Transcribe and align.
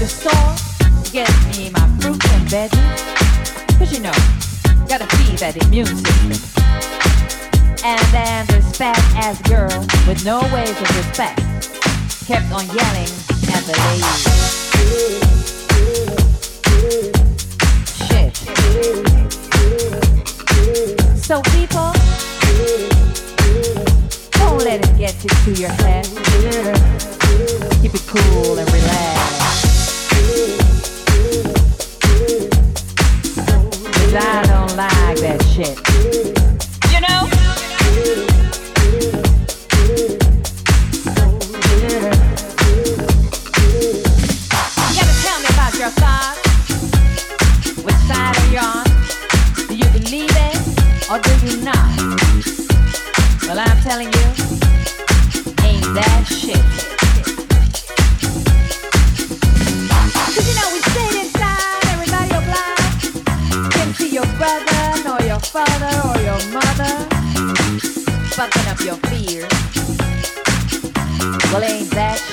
the 0.00 0.08
store 0.08 0.32
to 1.04 1.12
get 1.12 1.28
me 1.52 1.68
my 1.72 1.86
fruits 2.00 2.24
and 2.32 2.48
veggies. 2.48 3.78
Cause 3.78 3.92
you 3.92 4.00
know, 4.00 4.16
gotta 4.88 5.04
feed 5.16 5.38
that 5.40 5.62
immune 5.62 5.84
system. 5.84 6.32
And 7.84 8.00
then 8.08 8.46
this 8.46 8.78
fat 8.78 8.96
ass 9.14 9.42
girl 9.42 9.68
with 10.08 10.24
no 10.24 10.40
ways 10.54 10.70
of 10.70 10.96
respect 10.96 11.36
kept 12.24 12.50
on 12.50 12.64
yelling 12.72 13.12
at 13.52 13.62
the 13.68 13.76
ladies. 13.84 14.24
Shit. 18.08 18.34
So 21.20 21.42
people, 21.52 21.92
don't 24.40 24.64
let 24.64 24.80
it 24.80 24.96
get 24.96 25.22
you 25.22 25.28
to 25.28 25.60
your 25.60 25.74
head. 25.84 26.06
Keep 27.82 27.94
it 27.94 28.04
cool 28.08 28.58
and 28.58 28.72
relax. 28.72 29.39
Cause 34.10 34.24
I 34.24 34.42
don't 34.42 34.76
like 34.76 35.18
that 35.20 35.40
shit. 35.54 35.78
You 36.90 36.98
know? 36.98 37.30
You 44.88 44.96
gotta 44.98 45.14
tell 45.22 45.38
me 45.38 45.46
about 45.54 45.74
your 45.78 45.92
thoughts. 45.94 46.42
Which 47.84 48.00
side 48.08 48.34
are 48.36 48.50
you 48.50 48.58
on? 48.58 48.84
Do 49.68 49.74
you 49.76 49.88
believe 49.96 50.34
it 50.34 50.58
or 51.08 51.20
do 51.20 51.30
you 51.46 51.62
not? 51.62 51.94
Well, 53.46 53.60
I'm 53.60 53.80
telling 53.82 54.08
you, 54.08 54.26
ain't 55.62 55.86
that 55.94 56.26
shit. 56.26 56.89
Father 65.50 66.08
or 66.08 66.16
your 66.22 66.40
mother. 66.52 66.94
Fucking 68.38 68.66
up 68.68 68.80
your 68.84 68.94
fears. 69.10 69.50
Well, 71.52 71.64
ain't 71.64 71.90
that 71.90 72.29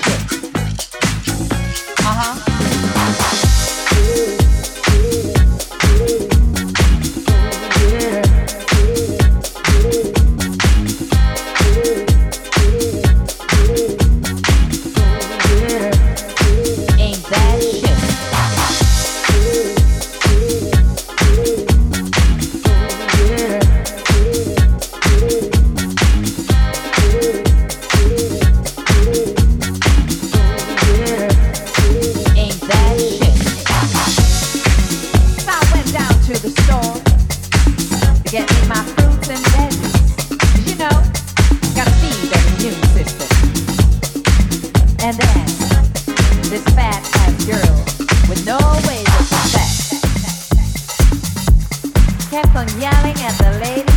kept 52.42 52.56
on 52.56 52.68
yelling 52.80 53.18
at 53.24 53.36
the 53.40 53.60
lady. 53.64 53.97